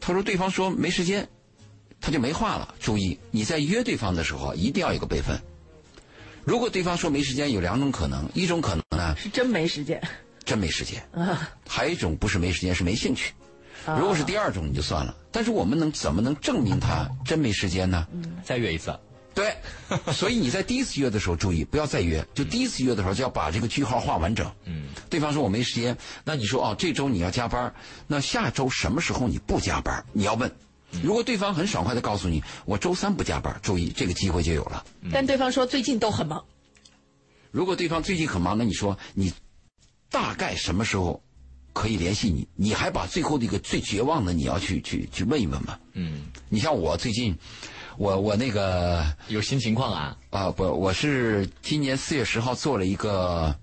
[0.00, 1.28] 他说对方说没时间，
[2.00, 2.74] 他就没话了。
[2.78, 5.40] 注意你在约对方的时候一定要有个备份。
[6.44, 10.00] 如果对方说没时间，有两种可能，一种可能呢是真没时间
[10.44, 11.50] 真没时间，啊。
[11.68, 13.32] 还有一种不是没时间，是没兴趣。
[13.98, 15.16] 如果是第二种，你就算了。
[15.30, 18.06] 但是我们能怎么能证明他真没时间呢？
[18.44, 18.94] 再约一次，
[19.34, 19.56] 对，
[20.12, 22.22] 所以你在第一次约的时候注意，不要再约。
[22.34, 24.52] 就第一次约的时候就要把这个句号画完整。
[24.64, 27.72] 嗯，对方说我没时间，那你说哦，这周你要加班，
[28.06, 30.04] 那下周什么时候你不加班？
[30.12, 30.50] 你要问。
[31.02, 34.84] 如果对方很爽快的告诉你我周三不加班，注意这个机会就有了。
[35.12, 36.44] 但对方说最近都很忙。
[37.50, 39.32] 如果对方最近很忙，那你说你
[40.10, 41.22] 大概什么时候
[41.72, 42.46] 可以联系你？
[42.56, 45.78] 你还把最后的一个最绝望的你要去去去问一问吗？
[45.92, 47.36] 嗯，你像我最近，
[47.96, 50.16] 我我那个有新情况啊？
[50.30, 53.54] 啊不，我是今年四月十号做了一个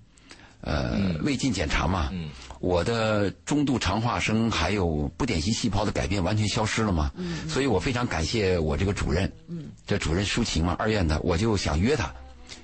[0.62, 2.08] 呃胃镜检查嘛。
[2.12, 2.30] 嗯。
[2.60, 7.12] 我的中度肠化生还有不典型细胞的改变完全消失了嘛？
[7.16, 7.48] 嗯。
[7.48, 9.30] 所以我非常感谢我这个主任。
[9.48, 9.66] 嗯。
[9.86, 12.12] 这主任舒晴嘛，二院的，我就想约他，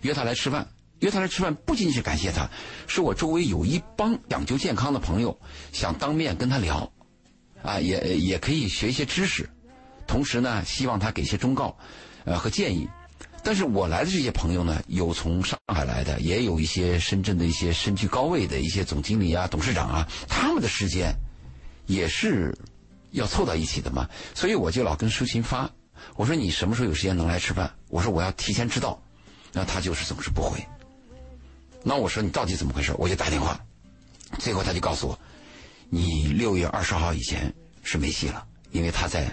[0.01, 0.67] 约他来吃饭。
[1.05, 2.49] 约他来吃饭，不仅仅是感谢他，
[2.87, 5.39] 是我周围有一帮讲究健康的朋友，
[5.71, 6.91] 想当面跟他聊，
[7.63, 9.49] 啊，也也可以学一些知识，
[10.07, 11.77] 同时呢，希望他给些忠告，
[12.25, 12.89] 呃和建议。
[13.43, 21.15] 但是我来的这些朋友呢，有从上海来的，也有一些深圳的一些身居高位的一些总经理啊、董事长啊，他们的时间
[21.85, 22.57] 也是
[23.11, 24.09] 要凑到一起的嘛。
[24.35, 25.71] 所以我就老跟舒琴发，
[26.17, 27.71] 我说你什么时候有时间能来吃饭？
[27.91, 28.99] 我说我要提前知道，
[29.53, 30.59] 那他就是总是不回。
[31.85, 32.95] 那我说你到底怎么回事？
[32.99, 33.61] 我就打电话，
[34.39, 35.19] 最后他就告诉我，
[35.91, 39.31] 你六月二十号以前是没戏了，因为他在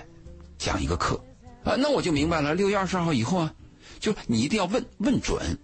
[0.58, 1.16] 讲一个课
[1.64, 1.76] 啊。
[1.78, 3.54] 那我就明白了，六月二十二号以后啊，
[4.02, 5.58] 就你一定要问问准。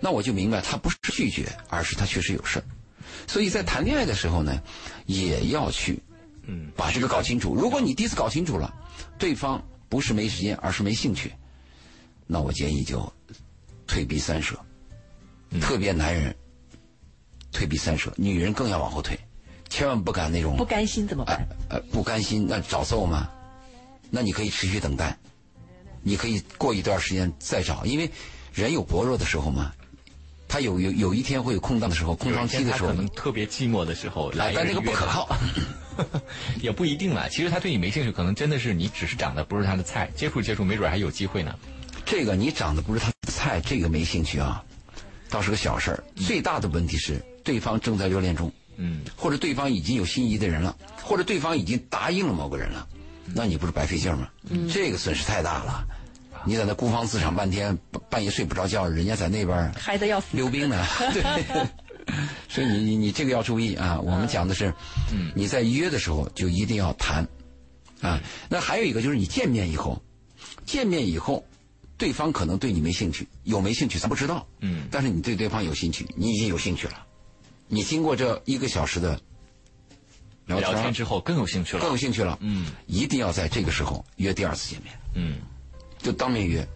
[0.00, 2.64] 那我就明白他不是拒绝，而是他确实有事
[3.26, 4.58] 所以在谈恋爱的时候呢，
[5.04, 6.02] 也要去
[6.46, 7.54] 嗯把这个搞清楚。
[7.54, 8.74] 如果你第一次搞清楚了，
[9.18, 11.30] 对方不是没时间，而是没兴趣，
[12.26, 13.12] 那我建议就
[13.86, 14.58] 退避三舍。
[15.58, 16.34] 特别男人
[17.50, 19.18] 退避三舍，女人更要往后退，
[19.68, 21.46] 千万不敢那种不甘心怎么办？
[21.68, 23.28] 呃，不甘心那找揍吗？
[24.10, 25.16] 那你可以持续等待，
[26.02, 28.10] 你可以过一段时间再找，因为
[28.52, 29.72] 人有薄弱的时候嘛，
[30.48, 35.28] 他有有有一天会有空档的时候，空窗期的时候，可能特别寂寞的时候来，但这个不可靠，
[36.60, 37.28] 也不一定了。
[37.28, 41.56] 其实他对你没兴趣，可能真的是你只是长得不是他的菜，接触接触，没准还有机会呢。
[42.04, 44.64] 这个你长得不是他的菜，这个没兴趣啊。
[45.30, 52.86] 倒是个小事儿，最大的问题是对方正在热恋中，嗯，或者对方已经有心仪的人了，或者对方已经答应了某个人了，
[53.34, 54.28] 那你不是白费劲吗？
[54.48, 55.84] 嗯，这个损失太大了，
[56.44, 57.76] 你在那孤芳自赏半天，
[58.08, 61.22] 半夜睡不着觉，人家在那边嗨的要死溜冰呢， 对，
[62.48, 64.00] 所以你你你这个要注意啊。
[64.00, 64.72] 我们讲的是，
[65.12, 67.26] 嗯，你在约的时候就一定要谈，
[68.00, 70.02] 啊，那还有一个就是你见面以后，
[70.64, 71.44] 见面以后。
[72.00, 74.46] 对方可能对你没兴趣，有没兴趣咱不知道。
[74.60, 77.06] 嗯，但是你对对方有兴趣，你已经有兴趣了。
[77.68, 79.20] 你经过这一个小时的
[80.46, 82.38] 聊天之后，更有兴趣了，更有兴趣了。
[82.40, 84.94] 嗯，一定要在这个时候约第二次见面。
[85.14, 85.36] 嗯，
[85.98, 86.66] 就当面约。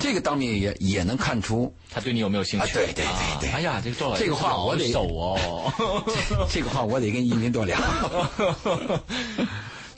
[0.00, 2.72] 这个当面约也能看出他对你有没有兴趣。
[2.72, 3.50] 对对对对。
[3.50, 5.70] 哎呀，这个做这个话我得守哦。
[6.48, 7.76] 这个话我得跟一鸣多聊。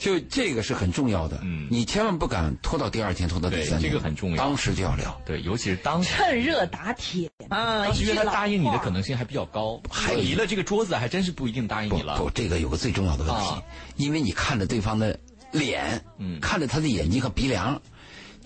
[0.07, 7.29] 就这个是很重要的，嗯，你千万不敢拖到第二天，拖到第三天，这个很重要，当时就要聊，对，尤其是当趁热打铁。
[7.49, 12.19] 啊，因为他答应你的可能性还比较高，还离了这个桌子，还真是不一定答应你了。
[12.19, 13.63] 不，这个有个最重要的问题，
[13.97, 15.19] 因为你看着对方的
[15.51, 17.83] 脸，嗯，看着他的眼睛和鼻梁，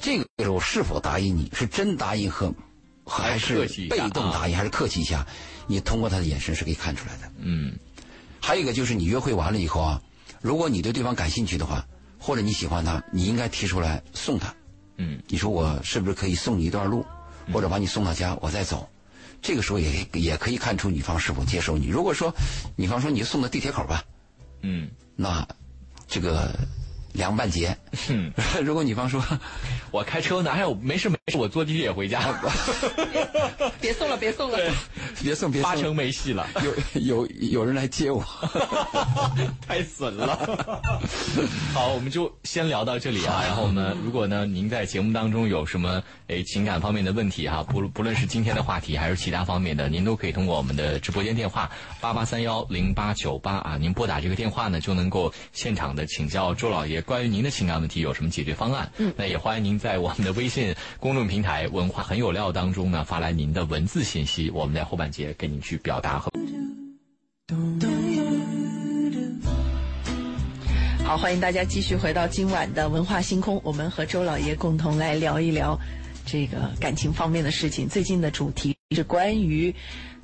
[0.01, 2.55] 这个时候是否答应你是真答应和
[3.05, 5.27] 还是被动答应，还是客气一下？
[5.67, 7.31] 你通过他的眼神是可以看出来的。
[7.39, 7.75] 嗯，
[8.41, 10.01] 还有一个就是你约会完了以后啊。
[10.41, 11.87] 如果你对对方感兴趣的话，
[12.19, 14.55] 或者你喜欢他，你应该提出来送他。
[14.97, 17.05] 嗯，你说我是不是可以送你一段路，
[17.53, 18.89] 或者把你送到家，我再走？
[19.43, 21.87] 这个时候也也可以看出女方是否接受你。
[21.87, 22.35] 如果说
[22.77, 24.05] 女方说你就送到地铁口吧，
[24.63, 25.47] 嗯，那
[26.09, 26.51] 这个。
[27.13, 27.77] 凉半截。
[28.63, 29.23] 如果女方说
[29.91, 32.21] ：“我开车呢，还有没事没事，我坐地铁回家。
[33.81, 34.59] ”别送了，别送了，
[35.23, 36.47] 别送，别送，八成没戏了。
[36.63, 38.25] 有有有人来接我，
[39.67, 40.37] 太损了。
[41.75, 43.43] 好，我们就先聊到这里啊。
[43.47, 51.71] 然后呢，如果呢您在节目当中有什么诶情感方面的问题哈，不不论是今天的话题还是其他方面的，您都可以通过我们的直播间电话
[52.01, 57.00] 八八三幺零八九八啊，您拨打这个电话呢，就能够现场的请教周老爷。
[57.03, 58.91] 关于您的情感问题有什么解决方案？
[58.99, 66.31] 嗯，那也欢迎您在我们的微信公众平台“文化很有料”当中呢发来您的文字信息，我们在后半节给您去表达和。
[71.05, 75.79] 好，欢迎大家继续回到今晚的文化星空，我们和周老爷共同来聊一聊
[76.25, 77.89] 这个感情方面的事情。
[77.89, 79.75] 最近的主题是是关于。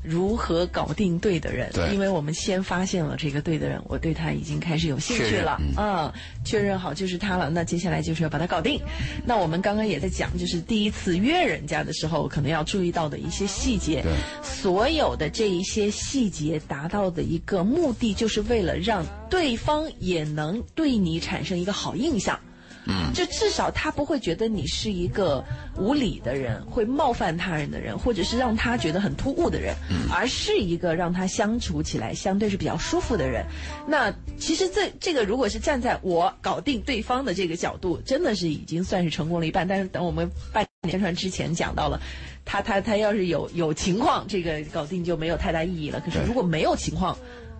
[0.02, 1.70] 如何搞定对的人？
[1.92, 7.50] 因为我们先发现了这个对的人，我对他已经开始有兴趣了嗯啊、确认好就是他了。
[7.50, 8.80] 那接下来就是要把他搞定。
[9.24, 14.04] 那我们刚刚也在讲，就是第一次约人家的时候，可能要注意到的一些细节。
[14.42, 22.38] 所有的这一些细节达到的一个目的，就是为了让对方也能对你产生一个好印象。
[22.86, 25.44] 嗯，就至少他不会觉得你是一个
[25.76, 29.74] 无理的人，会冒犯他人的人，或者是让他觉得很突兀的人，
[30.10, 33.44] 而是一个让他相处起来相对是比较舒服的人。
[33.88, 39.66] 那其实这这个如果是站在我搞定对方的这个角度，真的是已经算是成功了一半。
[39.66, 42.00] 但是等我们半年宣传之前讲到了，
[42.44, 46.00] 他他他要是有有情况，这个搞定就没有太大意义了。
[46.00, 47.18] 可是如果没有情况，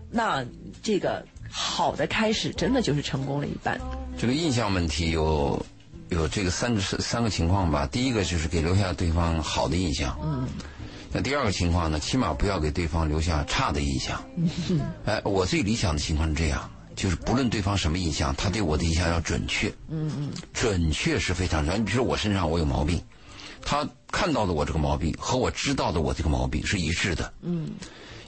[0.08, 0.44] 那
[0.84, 3.80] 这个好的开始真的就是成功了一半。
[4.18, 5.64] 这个印象问题有
[6.09, 7.87] 有这个三个三个情况吧。
[7.87, 10.48] 第一个就是给留下对方好的印象，嗯。
[11.12, 14.22] 那第二个情况呢，起码不要给对方留下差的印象。
[14.37, 19.68] 嗯哎，我最理想的情况是这样，就是不论对方什么印象，他对我的印象要准确。
[19.88, 21.79] 嗯嗯，准确是非常重要。
[21.79, 23.00] 你比如说我身上我有毛病，
[23.62, 27.33] 他看到的我这个毛病和我知道的我这个毛病是一致的。
[27.42, 27.70] 嗯，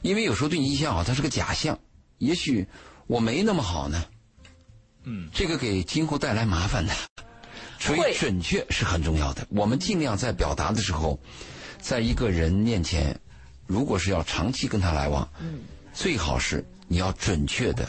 [0.02, 1.78] 因为有时候对你印象好，它是个假象，
[2.18, 2.66] 也许
[3.06, 4.04] 我没那么好呢。
[5.08, 6.92] 嗯，这个给今后带来麻烦的。
[7.80, 9.46] 所以准确是很重要的。
[9.48, 11.18] 我们尽量在表达的时候，
[11.80, 13.18] 在一个人面前，
[13.66, 15.60] 如果是要长期跟他来往，嗯，
[15.94, 17.88] 最好是你要准确的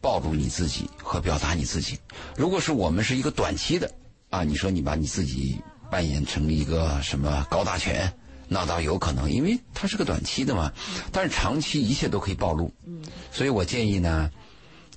[0.00, 1.98] 暴露你自己和表达你自己。
[2.36, 3.90] 如果是我们是一个短期的
[4.28, 5.56] 啊，你说你把你自己
[5.88, 8.12] 扮演成一个什么高大全，
[8.48, 10.72] 那倒有可能，因为它是个短期的嘛。
[11.12, 12.74] 但是长期一切都可以暴露。
[12.84, 13.00] 嗯，
[13.32, 14.30] 所以我建议呢，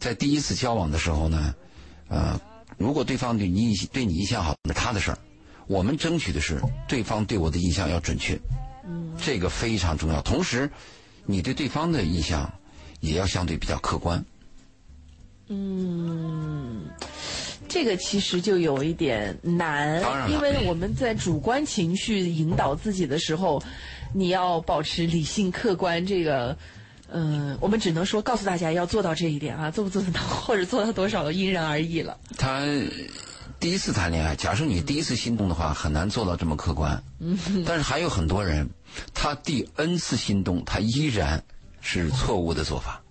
[0.01, 1.53] 在第一次交往的时候呢，
[2.09, 2.41] 呃，
[2.75, 5.17] 如果对方对你对你印象好，那是他的事儿。
[5.67, 8.37] 我们争取的是对方对我的印象要准确，
[8.83, 10.19] 嗯，这个非常重要。
[10.23, 10.67] 同时，
[11.25, 12.51] 你对对方的印象
[12.99, 14.25] 也要相对比较客观。
[15.49, 16.89] 嗯
[17.67, 23.61] 这个其实就有一点难因为我们在主观情绪引导自己的时候，
[24.13, 26.05] 你要保持理性客观。
[26.05, 26.57] 这个，
[27.13, 32.17] 嗯、我们只能说告诉大家要做到这一点啊，做不做得到， 或者做到多少，因人而异了。
[32.37, 32.61] 他
[33.59, 37.03] 第一次谈恋爱，假设你第一次心动的话，很难做到这么客观。
[37.19, 38.69] 嗯，但是还有很多人，
[39.13, 41.43] 他第 N 次心动，他依然
[41.81, 43.01] 是错误的做法。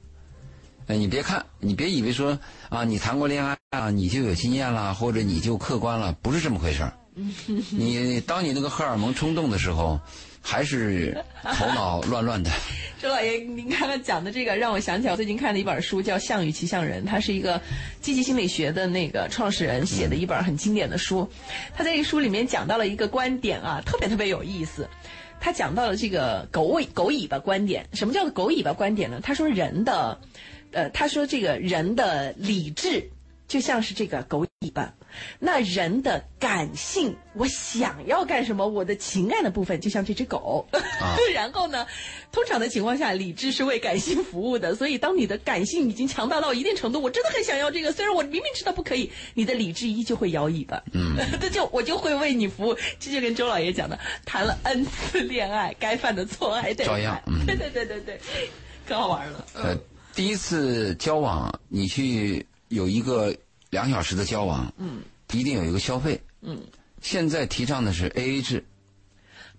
[0.86, 2.36] 哎，你别看，你别以为说
[2.68, 6.92] 啊，你谈过恋爱啊，你就有经验了，或者你就客观了，不是这么回事儿。
[7.70, 10.00] 你当你那个荷尔蒙冲动的时候，
[10.40, 11.16] 还是
[11.54, 12.50] 头脑乱乱的。
[13.00, 17.58] 周老爷，您刚刚讲的这个让我想起来，我最近看的一本书叫《项羽骑象人》，他是一个
[18.02, 21.26] 积极心理学的那个创始人写的一本很经典的书。
[21.74, 24.86] 他在这个书里面讲到了一个观点啊，特别特别有意思。
[25.40, 27.86] 他讲到了这个狗尾狗尾巴观点。
[27.94, 29.18] 什么叫做狗尾巴观点呢？
[29.22, 30.20] 他说人的，
[30.72, 33.08] 呃，他说这个人的理智
[33.48, 34.92] 就像是这个狗尾巴，
[35.38, 40.68] 那人的感性，我想要干什么，我的情感的部分就像这只狗。
[41.32, 41.86] 然后呢，
[42.30, 44.74] 通常的情况下，理智是为感性服务的。
[44.74, 50.82] 所以，当你的感性已经强大到一定程度，我真的很想要这个，虽然我明明知道不可以，你的理智依旧会摇尾巴。
[50.92, 52.76] 嗯， 这就我就会为你服务。
[52.98, 58.20] 这就跟周老爷讲的，谈了 N 次恋爱，该犯的错还得照样犯嗯 对对对对对，
[58.86, 59.46] 可好玩了。
[59.54, 59.74] 呃，
[60.14, 63.34] 第一次交往，你去有一个
[63.70, 65.00] 两小时的交往，嗯，
[65.32, 66.60] 一定有一个消费，嗯，
[67.00, 68.64] 现在提倡的是 A A 制，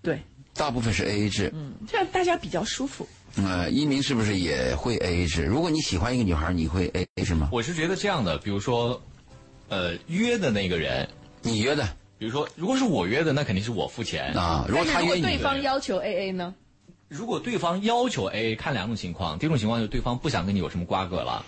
[0.01, 0.21] 对，
[0.53, 3.07] 大部分是 A A 制，嗯，这样大家比较舒服。
[3.37, 5.43] 呃，一鸣是不是也会 A A 制？
[5.45, 7.49] 如果你喜欢一个女孩，你会 A A 制吗？
[7.51, 9.01] 我是觉得这样的，比如说，
[9.69, 11.07] 呃，约的那个人，
[11.41, 14.33] 你约的比如说，如果是我约的，那肯定是我付钱。
[14.33, 14.65] 啊？
[14.67, 16.53] 如果他约你如果对，方要求 A A 呢？
[17.07, 19.39] 如果对方要求 A，看两种情况。
[19.39, 21.45] 第一种情况就是对方不想跟你有什么瓜葛了，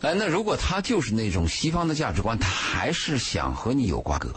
[0.00, 4.32] 哎，那如果他就是那种西方的价值观，他还是想和你有瓜葛，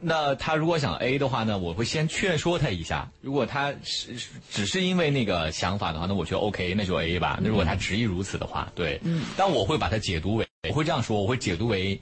[0.00, 3.10] 那他如果想 A 的话呢，我会先劝说他一下。
[3.20, 7.38] 如果他是是只是因为那个想法的话，那我觉得 OK，那就 A 吧。
[7.42, 12.00] 那如果他执意如此的话，对，嗯，但我会把它解读为，我会这样说，我会解读为，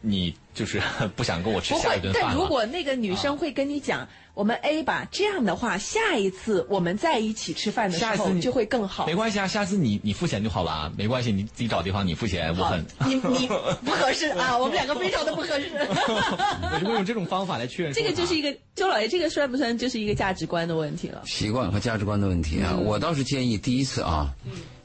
[0.00, 0.80] 你就是
[1.16, 2.22] 不想跟我吃不会下一顿，饭。
[2.26, 9.14] 但如果那个女生会跟你讲，我们 A 吧，这样的话，下一次我们在一起吃饭的时下次你候就会更好没。
[9.14, 13.46] 关系啊，下次你你付钱就好了啊，没关系，你自己找地方你付钱，我很，你你
[13.84, 15.70] 不合适啊， 我们两个非常的不合适。
[15.76, 17.92] 我就会用这种方法来确认。
[17.92, 21.22] 这个就是一个周老爷，这个算不算就是一个价值观的问题了？
[21.26, 22.74] 习惯和价值观的问题啊。
[22.76, 24.32] 我倒是建议第一次啊，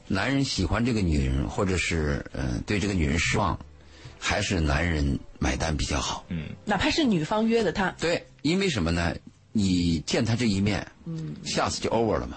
[0.08, 3.58] 男人喜欢这个女人，或者是嗯、呃对这个女人失望，
[4.18, 6.24] 还是男人买单比较好。
[6.28, 9.14] 嗯，哪怕是女方约的他，对，因为什么呢？
[9.52, 12.36] 你见他这一面，嗯，下次就 over 了嘛。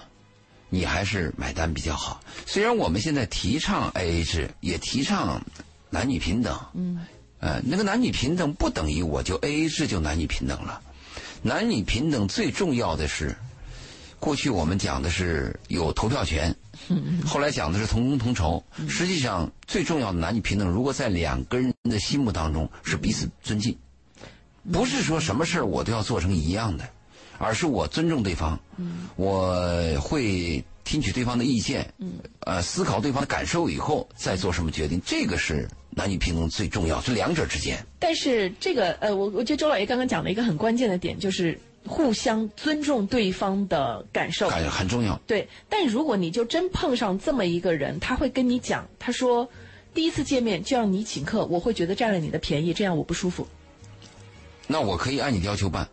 [0.69, 2.21] 你还是买单比较好。
[2.45, 5.41] 虽然我们现在提倡 AA 制，也提倡
[5.89, 6.99] 男女平等，嗯，
[7.39, 10.79] 呃，那个男女平等不等于我就 AA 制就男女平等了。
[11.41, 13.35] 男女平等最重要的是，
[14.19, 16.55] 过去我们讲的是有投票权，
[17.25, 18.63] 后来讲的是同工同酬。
[18.87, 23.77] 实际上，最重要的男女平等，如果在两个人的心目当中是彼此尊敬，
[24.71, 26.87] 不是说什么事儿我都要做成一样的。
[27.41, 28.59] 而是我尊重对方，
[29.15, 29.55] 我
[30.01, 31.89] 会听取对方的意见，
[32.41, 35.01] 呃，思考对方的感受以后再做什么决定。
[35.05, 37.81] 这个是男女平等最重要，这两者之间。
[37.97, 41.57] 但是这个呃，我我觉得周老爷刚刚讲了一个很关键的点，就是
[41.89, 45.19] 互相尊重对方的感受，感很重要。
[45.25, 49.49] 对，但如果你就真碰上这么一个人，他会跟你讲，他说
[49.91, 53.47] 第一次见面就让你请客，我会觉得占了你的便宜，这样我不舒服。
[54.67, 55.89] 那我可以按你的要求办。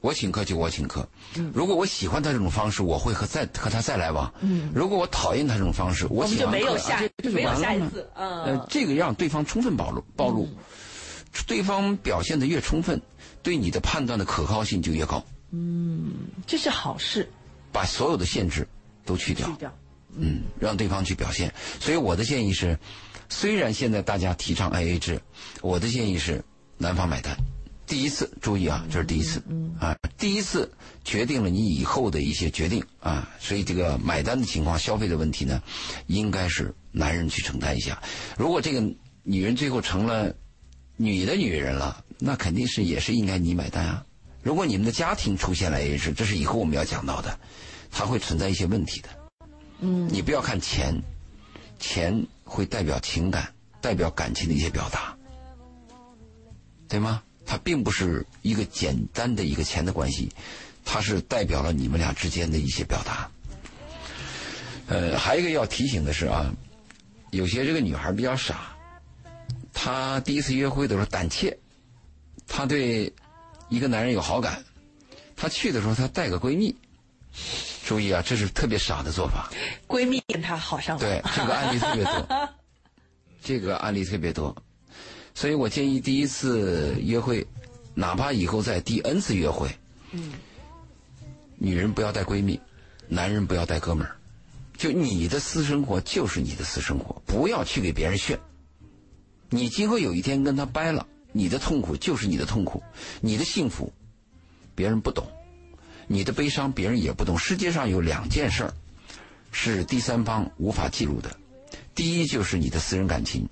[0.00, 1.08] 我请客就我请客，
[1.54, 4.32] 如果我喜欢他这种方式，我会和再和他再来往。
[4.74, 8.08] 如果我讨厌他这种方式，我们就没有下没有下一次。
[8.14, 10.48] 呃，这个让对方充分暴露暴露，
[11.46, 13.00] 对方表现的越充分，
[13.46, 15.24] 对你的判断的可靠性就越高。
[15.52, 16.12] 嗯，
[16.48, 17.28] 这是好事。
[17.70, 18.66] 把所有的限制
[19.04, 19.48] 都去掉，
[20.16, 21.54] 嗯，让对方去表现。
[21.78, 22.76] 所以我的建议是，
[23.28, 25.20] 虽然现在大家提倡 AA 制，
[25.62, 26.42] 我的建议是
[26.76, 27.36] 男方买单。
[27.86, 29.40] 第一次注意啊，这是第一次
[29.78, 30.68] 啊，第一次
[31.04, 35.62] 决定了你以后的一些决定啊，所以这个买单的情况、消费的问题呢，
[36.08, 38.02] 应该是男人去承担一下。
[38.36, 38.82] 如果这个
[39.22, 40.34] 女人最后成了
[40.96, 44.04] 女的女人了，那肯定是也是应该你买单啊。
[44.42, 47.38] 如果你们的家庭出现了 A 制，这是以后我们要讲到的，
[47.90, 49.08] 它会存在一些问题的。
[49.80, 50.94] 嗯，你不要看钱，
[51.78, 55.16] 钱会代表情感、代表感情的一些表达，
[56.88, 57.22] 对吗？
[57.44, 60.28] 它并不是一个简单的一个钱的关系，
[60.84, 63.30] 它是代表了你们俩之间的一些表达。
[64.88, 66.52] 呃，还有一个要提醒的是啊，
[67.30, 68.74] 有些这个女孩比较傻，
[69.72, 71.56] 她第一次约会的时候胆怯，
[72.46, 73.12] 她对
[73.68, 74.64] 一个男人有好感，
[75.34, 76.74] 她去的时候她带个闺蜜，
[77.84, 79.50] 注意啊，这是特别傻的做法。
[79.86, 81.00] 闺蜜跟她好上了。
[81.00, 82.48] 对，这个案例特别多，
[83.42, 84.56] 这个案例特别多。
[85.34, 87.46] 所以我建议第一次约会，
[87.94, 89.68] 哪怕以后在第 N 次约会，
[90.12, 90.32] 嗯，
[91.58, 92.58] 女人不要带闺蜜，
[93.06, 94.16] 男人不要带哥们儿，
[94.78, 98.38] 就你的私生活就是你的私生活，不要去给别人炫。
[99.50, 102.82] 你今后有一天跟他掰了，你的痛苦就是你的痛苦，
[103.20, 103.92] 你的幸福
[104.74, 105.26] 别人不懂，
[106.06, 107.38] 你的悲伤别人也不懂。
[107.38, 108.72] 世界上有两件事儿
[109.52, 111.36] 是第三方无法记录的，
[111.94, 113.46] 第一就是你的私人感情。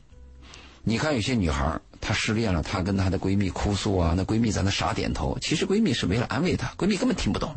[0.83, 5.37] 你看，有些女孩她失恋了，她跟她的闺蜜哭诉啊，那闺蜜在那傻点头。
[5.43, 7.55] 其实闺蜜是为了安慰她，闺蜜根本听不懂。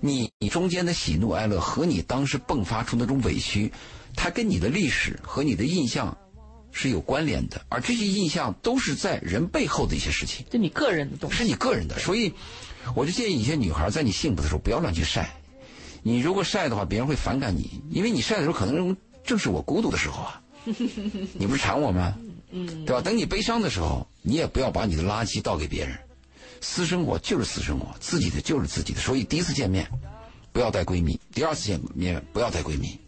[0.00, 3.72] 你中间的喜怒哀乐和你当时迸发出那种委屈，
[4.14, 6.16] 它跟你的历史和你的印象
[6.74, 10.44] 是有关联的，而这些印象都是在人背后的一些事情。
[10.50, 11.98] 就你个人的东西，是你个人的。
[12.00, 12.34] 所以，
[12.94, 15.34] 我就建议一些女孩在你幸福的时候不要乱去晒。
[16.02, 20.42] 你如果晒的话，别人会反感你，因为你晒的时候可能正是我孤独的时候啊。
[20.66, 22.18] 你不是馋我吗？
[22.50, 23.00] 嗯，对吧？
[23.00, 25.96] 等你悲伤的时候，你也不要把你的垃圾倒给别人。
[26.60, 29.00] 私生活就是私生活，自己的就是自己的。
[29.00, 29.86] 所以第一次见面
[30.52, 32.98] 不要带闺蜜，第二次见面不要带闺蜜，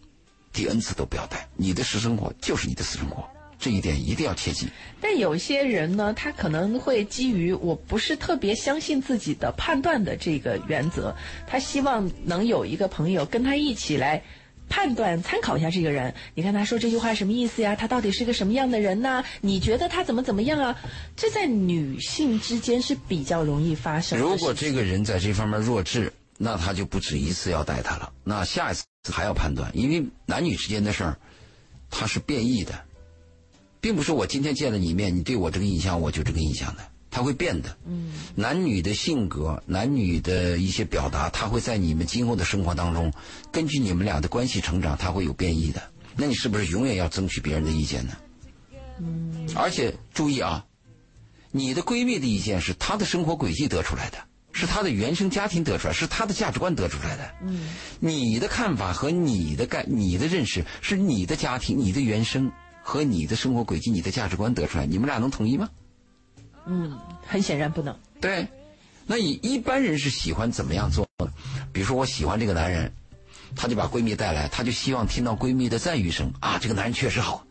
[0.53, 1.49] 第 N 次都不要带。
[1.55, 3.27] 你的私生活就是你的私生活，
[3.59, 4.67] 这一点一定要切记。
[5.01, 11.15] 但有些人呢，他可能会基于我不是特别相信自己的判断的这个原则，
[11.45, 14.23] 他希望能有一个朋友跟他一起来。
[14.69, 17.73] 判断参考一下这个人，你看他说这句话什么意思呀？
[17.73, 19.23] 他到底是个什么样的人呢？
[19.39, 20.77] 你觉得他怎么怎么样啊？
[21.15, 24.19] 这在女性之间是比较容易发生。
[24.19, 28.11] 如果这个人在这方面弱智，那他就不止一次要带他了。
[28.25, 31.17] 那下一次还要判断，因为男女之间的事儿，
[31.89, 32.77] 它是变异的，
[33.87, 36.83] 并不是我今天见了你一面，你对我这个印象，我就这个印象的。
[37.09, 43.13] 他会变的，嗯，男女的性格，男女的一些表达，他会在你们今后的生活当中，
[43.49, 45.81] 根据你们俩的关系成长，他会有变异的。
[46.17, 48.17] 那你是不是永远要争取别人的意见呢？
[48.99, 50.65] 嗯，而且注意啊，
[51.51, 54.17] 你的闺蜜的意见是她的生活轨迹得出来的，
[54.51, 57.23] 是她的原生家庭得出来，是她的价值观得出来的。
[57.41, 57.69] 嗯，
[58.01, 62.51] 你的看法和你的概、你的认识是你的家庭、你的原生
[62.87, 65.67] 和你的生活轨迹、你的价值观得出来，你们俩能统一吗？
[66.65, 66.97] 嗯，
[67.27, 67.93] 很显然不能。
[68.21, 68.47] 对，
[69.05, 71.29] 那你一般人是喜欢怎么样做呢？
[71.73, 72.93] 比如说，我喜欢这个男人，
[73.57, 77.45] 他就把闺蜜带来，他就希望听到闺蜜的赞誉声啊，这个男人确实好。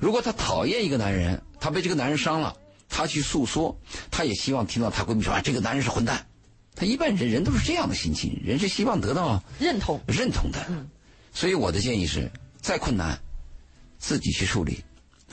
[0.00, 2.56] 如果他讨厌一个男人，他被这个男人伤了，
[2.88, 3.78] 他去诉说，
[4.10, 6.26] 他也希望听到他闺蜜说啊，这个男人是混蛋，
[6.74, 10.00] 他一般人人都是这样的心情，人是希望得到认同。
[10.08, 10.58] 认同的。
[11.34, 13.20] 所以我的建议是，再困难，
[14.06, 14.84] 自己去处理。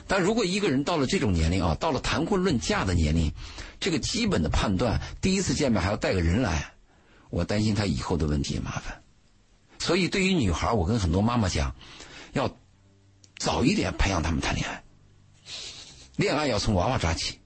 [0.08, 3.32] 但如果一个人到了这种年龄啊，到了谈婚论嫁的年龄，
[3.80, 6.72] 这个基本的判断，第一次见面还要带个人来，
[7.30, 9.02] 我担心他以后的问题也麻烦。
[9.78, 11.76] 所以对于女孩，我跟很多妈妈讲，
[12.34, 12.50] 要
[13.38, 14.84] 早一点培养他们谈恋爱，
[16.16, 17.40] 恋爱要从娃娃抓起。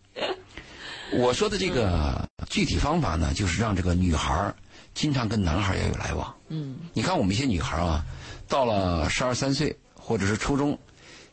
[1.13, 4.53] 我说的这个具体方法呢，就是让这个女孩
[4.93, 6.35] 经常跟男孩要有来往。
[6.49, 8.03] 嗯，你看我们一些女孩啊，
[8.47, 10.77] 到了十二三岁或者是初中，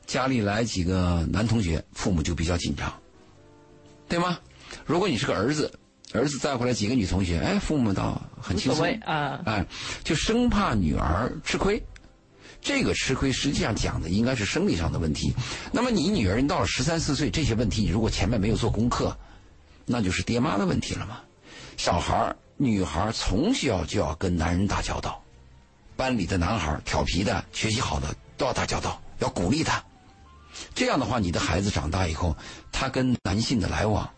[0.06, 2.92] 家里来几个男同学，父母就比较紧张，
[4.08, 4.38] 对吗？
[4.84, 5.72] 如果你是个儿子，
[6.12, 9.66] 儿子带回来几个女同学，哎，父母倒很轻松啊，哎，
[10.04, 11.82] 就生怕女儿吃亏。
[12.60, 15.32] 这个吃亏实际上讲的应该是生理上的问题。
[15.72, 19.16] 那么你女儿到了十三四岁，这些问题你如果前面没有做功课。
[19.84, 21.18] 那就是爹妈的问题了嘛。
[21.76, 25.20] 小孩女孩从小就要跟男人打交道，
[25.96, 29.82] 班里的男孩调皮的、学习好的都要打交道，要鼓励他。
[30.74, 32.36] 这样的话，你的孩子长大以后，
[32.70, 34.08] 他跟男性的来往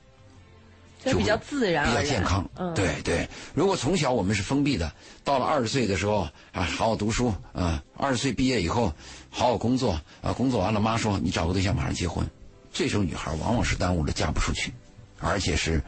[1.04, 2.48] 就比较自然、比较健康。
[2.74, 8.92] 对对，如果从小我们是封闭的，到了二十岁的时候啊，好好读书啊，二十岁毕业以后
[9.30, 12.26] 好好工作啊，工作完了妈说你找个对象马上结婚，
[12.72, 14.72] 这时候女孩往往是耽误了嫁不出去。
[15.20, 15.82] 而且是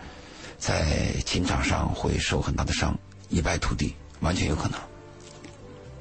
[0.57, 2.97] 在情场上会受很大的伤，
[3.29, 4.81] 一败涂地，完全有可能。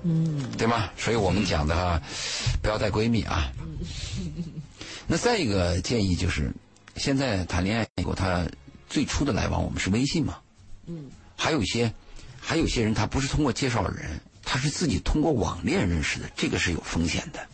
[0.04, 0.90] 嗯，对吗？
[0.96, 2.02] 所以我们讲的哈，
[2.62, 3.52] 不要带闺蜜啊。
[5.08, 6.52] 那再一个建议就是，
[6.96, 8.46] 现在谈恋爱，以后他
[8.90, 10.38] 最初的来往我们是微信嘛。
[10.86, 11.10] 嗯。
[11.36, 11.94] 还有一些，
[12.40, 17.48] 还有些人他不是通过介绍人，他是自己通过网恋认识的，这个是有风险的。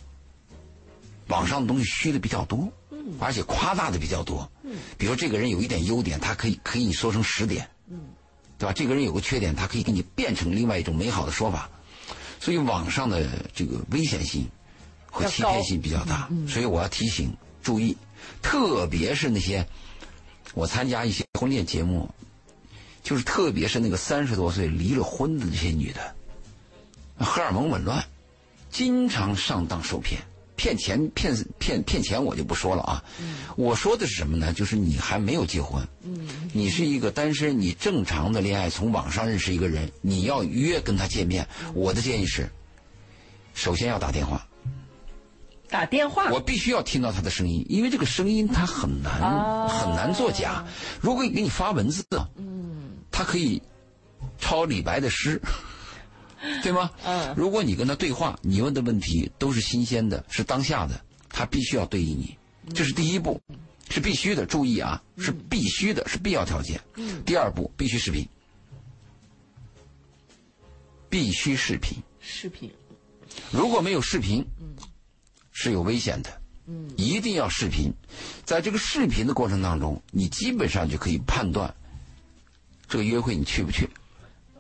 [1.28, 2.72] 网上的东西虚的比较多。
[3.20, 8.00] 而且夸大的比较多，嗯比如这个人有一点优点，他可以可以你说成十点，嗯
[8.60, 8.74] 对吧？
[8.74, 11.68] 这个人有个缺点，他可以给你变成另外一种美好的说法，
[12.40, 14.48] 所以网上的这个危险性
[15.12, 17.32] 和欺骗性比较大，所以我要提醒
[17.62, 17.96] 注意，
[18.42, 19.68] 特别是那些
[20.56, 22.10] 我参加一些婚恋节目，
[23.04, 26.16] 就是特别是那个三十多岁离了婚的那些女的，
[27.18, 28.04] 荷尔蒙紊乱，
[28.72, 30.22] 经常上当受骗。
[30.58, 33.04] 骗钱骗骗骗钱我就不说了啊，
[33.56, 34.54] 我说的是什么呢？
[34.54, 35.84] 就是你还没有结婚，
[36.54, 42.48] 你是一个单身，你正常的恋爱，从网上认识一个人，你要约跟他见面，我的建议是，
[43.56, 44.48] 首先要打电话，
[45.72, 50.64] 打电话，我必须要听到他的声音，因为这个声音他很难很难作假。
[51.00, 52.06] 如果给你发文字，
[52.36, 53.60] 嗯，他可以
[54.38, 55.42] 抄李白的诗。
[56.64, 56.90] 对吗？
[57.06, 61.00] 嗯，如果你跟他对话，你问的问题都是新鲜的，是当下的，
[61.30, 62.36] 他必须要对应你，
[62.74, 63.40] 这是第一步，
[63.90, 64.44] 是必须的。
[64.44, 66.82] 注意啊，是必须的，是必要条件。
[66.96, 67.22] 嗯。
[67.24, 68.28] 第二步，必须视频，
[71.10, 71.98] 必须视频。
[72.20, 72.72] 视频。
[73.52, 74.74] 如果没有视频，嗯，
[75.62, 76.30] 是有危险的。
[76.66, 76.90] 嗯。
[76.98, 77.94] 一定要视频，
[78.44, 81.74] 在这个视频的过程当中，你基本上就可以判断，
[82.88, 83.88] 这个约会你去不去。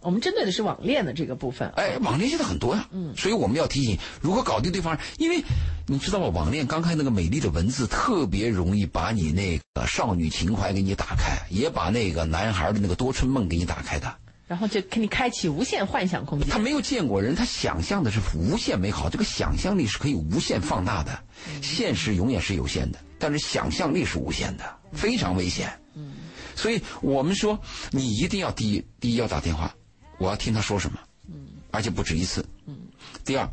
[0.02, 1.70] 我们针对的是网恋的这个部分。
[1.76, 5.44] 哎，网恋现在很多呀，嗯，所以我们要提醒，如果搞定对方，因为
[5.88, 14.16] 你知道吗，网恋刚开那个美丽的文字，特别容易把你那个少女情怀给你打开，也把那个男孩的那个多春梦给你打开的。
[14.52, 16.46] 然后就给你开启无限幻想空间。
[16.50, 21.24] 他没有见过人，他想象的是无限美好，这个想象力是可以无限放大的。
[21.62, 25.72] 现实永远是有限的，但是想象力是无限的，非常危险。
[25.94, 26.12] 嗯，
[26.54, 27.58] 所以我们说，
[27.92, 29.74] 你一定要第一，第一要打电话。
[30.18, 31.00] 我要听他说什么，
[31.30, 32.78] 嗯，而且不止一次，嗯。
[33.24, 33.50] 第二，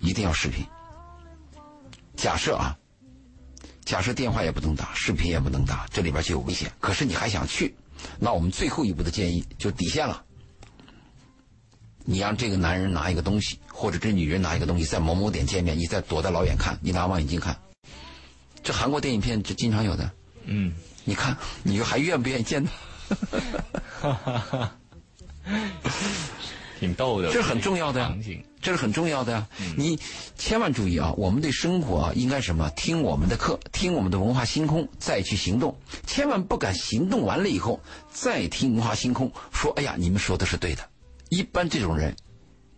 [0.00, 0.62] 一定要视频。
[2.14, 2.76] 假设啊，
[3.86, 6.70] 假设电话也不能打，视频也不能打，这里边就有危险。
[6.78, 7.74] 可是你还想去，
[8.18, 10.22] 那我们最后一步的建议就底线了。
[12.04, 17.56] 你让这个男人拿一个东西，或者这女人拿一个东西，在某某点见面，你再躲在老远看，你拿望远镜看。
[18.62, 20.10] 这韩国电影片就经常有的，
[20.44, 20.72] 嗯，
[21.04, 22.64] 你看，你还愿不愿意见
[24.00, 24.70] 他？
[26.78, 28.12] 挺逗的，这是很重要的呀，
[28.60, 29.46] 这是很重要的呀。
[29.76, 29.98] 你
[30.36, 32.68] 千万注意啊，我们对生活应该什么？
[32.70, 35.76] 听我们的课，听我们的文化星空，再去行动。
[36.06, 37.80] 千万不敢行动完了以后
[38.12, 40.88] 再听文化星空，说哎呀，你们说的是对的。
[41.32, 42.14] 一般这种人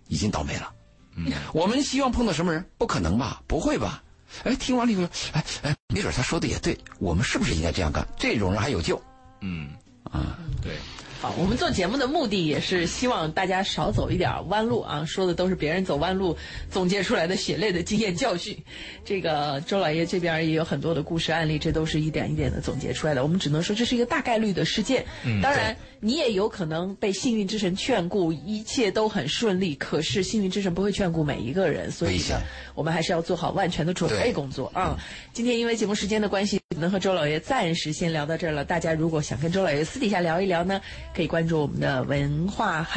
[0.07, 0.73] 已经倒霉了。
[1.17, 2.65] 嗯，我们希望碰到什么人？
[2.79, 3.43] 不可能吧？
[3.49, 4.01] 不会吧？
[4.45, 5.03] 哎，听完了以后，
[5.33, 8.07] 哎哎，没准他说的也对，我们是不是应该这样干？
[8.17, 9.01] 这种人还有救。
[9.41, 9.71] 嗯
[10.05, 10.75] 啊，对。
[11.21, 16.37] 好，我们做节目的目的也是希望大家少走一点弯路啊，说的都是别人走弯路
[16.71, 18.63] 总结出来的血泪的经验教训。
[19.07, 23.23] 这个周老爷这边也有很多的故事案例，这都是一点一点的总结出来的。
[23.23, 25.07] 我们只能说这是一个大概率的事件。
[25.25, 25.75] 嗯，当然
[26.07, 29.75] 你也有可能被幸运之神眷顾，一切都很顺利。
[29.77, 32.39] 可是幸运之神不会眷顾每一个人，所以呢，
[32.75, 34.99] 我们还是要做好万全的准备工作啊。
[35.33, 38.63] 今天因为节目时间的关系，能和周老爷暂时先聊到这儿了。
[38.63, 40.79] 大家如果想跟周老爷私底下聊一聊呢，
[41.17, 42.87] 可以关注我们的文化。